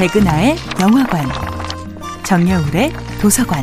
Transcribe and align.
백은하의 0.00 0.56
영화관, 0.80 1.26
정여울의 2.24 2.90
도서관. 3.20 3.62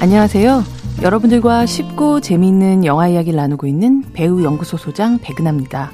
안녕하세요. 0.00 0.64
여러분들과 1.02 1.66
쉽고 1.66 2.20
재미있는 2.20 2.86
영화 2.86 3.08
이야기를 3.08 3.36
나누고 3.36 3.66
있는 3.66 4.02
배우 4.14 4.42
연구소 4.42 4.78
소장 4.78 5.18
백은하입니다. 5.18 5.92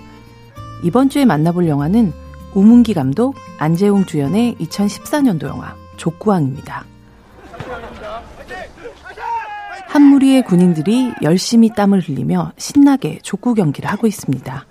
이번 0.84 1.08
주에 1.08 1.24
만나볼 1.24 1.66
영화는 1.66 2.12
우문기 2.54 2.94
감독, 2.94 3.34
안재홍 3.58 4.04
주연의 4.04 4.58
2014년도 4.60 5.48
영화 5.48 5.74
족구왕입니다. 5.96 6.84
한 9.88 10.02
무리의 10.02 10.44
군인들이 10.44 11.14
열심히 11.22 11.68
땀을 11.70 12.08
흘리며 12.08 12.52
신나게 12.58 13.18
족구 13.22 13.54
경기를 13.54 13.90
하고 13.90 14.06
있습니다. 14.06 14.66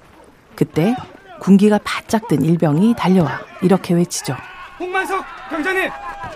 그때 0.56 0.96
군기가 1.44 1.78
바짝 1.84 2.30
든 2.30 2.42
일병이 2.42 2.96
달려와 2.98 3.42
이렇게 3.62 3.94
외치죠. 3.94 4.36
홍만섭 4.80 5.26
병장님 5.50 5.90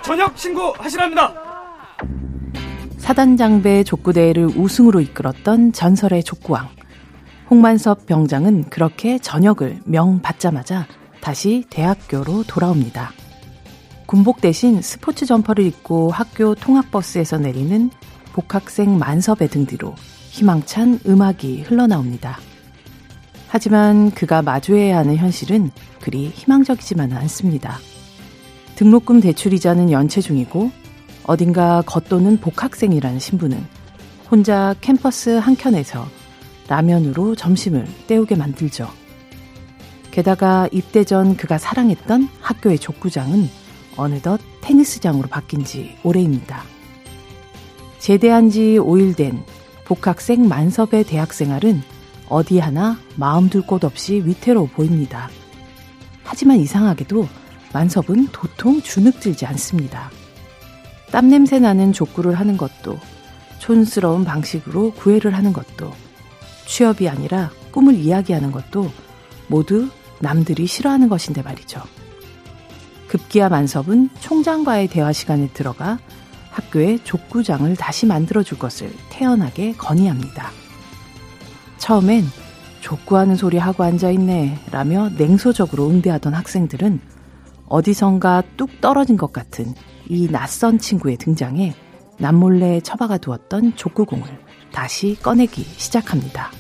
전역 0.04 0.38
신고하시랍니다. 0.38 1.34
사단장배 2.98 3.86
족구대회를 3.86 4.58
우승으로 4.58 5.00
이끌었던 5.00 5.72
전설의 5.72 6.24
족구왕. 6.24 6.68
홍만섭 7.50 8.06
병장은 8.06 8.66
그렇게 8.70 9.18
전역을 9.18 9.80
명 9.86 10.22
받자마자 10.22 10.86
다시 11.22 11.64
대학교로 11.70 12.44
돌아옵니다. 12.44 13.12
군복 14.08 14.42
대신 14.42 14.82
스포츠 14.82 15.26
점퍼를 15.26 15.66
입고 15.66 16.12
학교 16.12 16.54
통학버스에서 16.54 17.38
내리는 17.38 17.90
복학생 18.34 18.98
만섭의 19.00 19.48
등 19.48 19.66
뒤로 19.66 19.96
희망찬 20.32 21.00
음악이 21.08 21.62
흘러나옵니다. 21.62 22.38
하지만 23.48 24.12
그가 24.12 24.42
마주해야 24.42 24.98
하는 24.98 25.16
현실은 25.16 25.72
그리 26.02 26.30
희망적이지만은 26.30 27.16
않습니다. 27.17 27.80
등록금 28.76 29.22
대출이자는 29.22 29.92
연체 29.92 30.22
중이고 30.22 30.72
어딘가 31.23 31.81
겉도는 31.86 32.40
복학생이라는 32.40 33.20
신부는 33.20 33.66
혼자 34.30 34.75
캠퍼스 34.81 35.31
한켠에서 35.31 36.08
라면으로 36.68 37.36
점심을 37.36 37.88
때우게 38.08 38.36
만들죠. 38.36 38.90
게다가 40.12 40.68
입대 40.72 41.03
전 41.03 41.38
그가 41.38 41.58
사랑했던 41.58 42.30
학교의 42.42 42.80
족구장은 42.80 43.48
어느덧 43.95 44.40
테니스장으로 44.62 45.28
바뀐 45.28 45.64
지 45.64 45.95
오래입니다. 46.03 46.64
제대한 48.00 48.50
지 48.50 48.78
5일 48.80 49.16
된 49.16 49.44
복학생 49.86 50.48
만섭의 50.48 51.06
대학 51.06 51.34
생활은 51.34 51.81
어디 52.30 52.59
하나 52.59 52.97
마음 53.16 53.50
둘 53.50 53.61
곳 53.61 53.83
없이 53.83 54.22
위태로워 54.25 54.67
보입니다. 54.67 55.30
하지만 56.23 56.58
이상하게도 56.59 57.28
만섭은 57.73 58.28
도통 58.31 58.81
주눅들지 58.81 59.45
않습니다. 59.45 60.09
땀냄새 61.11 61.59
나는 61.59 61.94
족구를 61.94 62.36
하는 62.36 62.58
것도 62.58 63.00
촌스러운 63.59 64.25
방식으로 64.25 64.92
구애를 64.92 65.36
하는 65.36 65.53
것도 65.53 65.94
취업이 66.66 67.08
아니라 67.08 67.50
꿈을 67.72 67.95
이야기하는 67.95 68.52
것도 68.52 68.91
모두 69.47 69.89
남들이 70.19 70.67
싫어하는 70.67 71.09
것인데 71.09 71.41
말이죠. 71.41 71.81
급기야 73.08 73.47
만섭은 73.50 74.09
총장과의 74.19 74.89
대화 74.89 75.14
시간에 75.14 75.47
들어가 75.53 75.97
학교에 76.52 76.97
족구장을 77.03 77.73
다시 77.78 78.06
만들어줄 78.06 78.59
것을 78.59 78.91
태연하게 79.09 79.73
건의합니다. 79.73 80.52
처음엔 81.88 82.26
족구하는 82.82 83.38
소리 83.38 83.58
하고 83.58 83.86
앉아있네 83.86 84.66
라며 84.72 85.08
냉소적으로 85.18 85.88
응대하던 85.88 86.34
학생들은 86.34 87.00
어디선가 87.70 88.44
뚝 88.58 88.82
떨어진 88.82 89.16
것 89.16 89.32
같은 89.32 89.74
이 90.09 90.28
낯선 90.30 90.80
친구의 90.80 91.16
등장에 91.16 91.74
남몰래 92.18 92.81
처박아 92.81 93.20
두었던 93.20 93.78
족구공을 93.78 94.26
다시 94.74 95.16
꺼내기 95.24 95.64
시작합니다. 95.64 96.52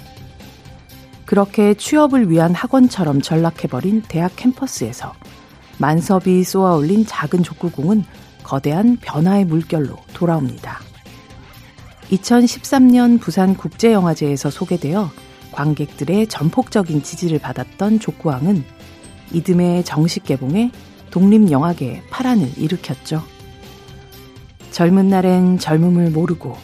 그렇게 1.25 1.73
취업을 1.73 2.31
위한 2.31 2.53
학원처럼 2.53 3.21
전락해버린 3.21 4.03
대학 4.07 4.33
캠퍼스에서 4.37 5.11
만섭이 5.77 6.45
쏘아 6.45 6.75
올린 6.75 7.05
작은 7.05 7.43
족구공은 7.43 8.05
거대한 8.43 8.95
변화의 9.01 9.43
물결로 9.43 9.97
돌아옵니다. 10.13 10.86
2013년 12.11 13.19
부산 13.19 13.55
국제영화제에서 13.55 14.49
소개되어 14.49 15.09
관객들의 15.51 16.27
전폭적인 16.27 17.03
지지를 17.03 17.39
받았던 17.39 17.99
족구왕은 17.99 18.63
이듬해 19.33 19.83
정식 19.83 20.23
개봉해 20.23 20.71
독립영화계에 21.11 22.03
파란을 22.09 22.57
일으켰죠. 22.57 23.23
젊은 24.71 25.09
날엔 25.09 25.57
젊음을 25.57 26.11
모르고 26.11 26.55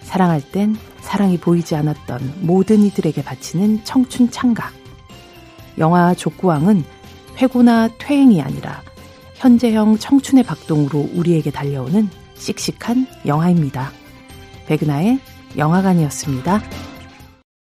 사랑할 0.00 0.40
땐 0.40 0.76
사랑이 1.00 1.38
보이지 1.38 1.74
않았던 1.74 2.38
모든 2.40 2.82
이들에게 2.82 3.22
바치는 3.22 3.84
청춘 3.84 4.30
창각. 4.30 4.72
영화 5.78 6.14
족구왕은 6.14 6.84
회고나 7.38 7.88
퇴행이 7.98 8.40
아니라 8.40 8.82
현재형 9.34 9.98
청춘의 9.98 10.44
박동으로 10.44 11.10
우리에게 11.14 11.50
달려오는 11.50 12.08
씩씩한 12.34 13.06
영화입니다. 13.26 14.01
백은하의 14.72 15.18
영화관이었습니다. 15.58 16.62